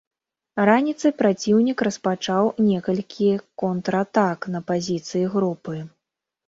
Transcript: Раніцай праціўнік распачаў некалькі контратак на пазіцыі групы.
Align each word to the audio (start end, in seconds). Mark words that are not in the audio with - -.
Раніцай 0.69 1.11
праціўнік 1.19 1.83
распачаў 1.89 2.51
некалькі 2.71 3.29
контратак 3.65 4.53
на 4.57 4.65
пазіцыі 4.73 5.25
групы. 5.37 5.75